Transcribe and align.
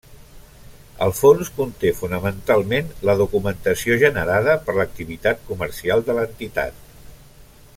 El 1.07 1.11
fons 1.17 1.51
conté 1.57 1.91
fonamentalment 1.99 2.89
la 3.09 3.15
documentació 3.19 3.99
generada 4.05 4.57
per 4.69 4.75
l’activitat 4.79 5.45
comercial 5.51 6.03
de 6.09 6.17
l’entitat. 6.21 6.81